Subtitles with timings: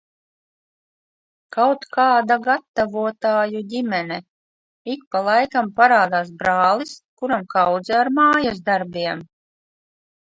[1.55, 4.17] Kaut kāda gatavotāju ģimene.
[4.93, 9.23] Ik pa laikam parādās brālis, kuram kaudze ar mājasdarbiem.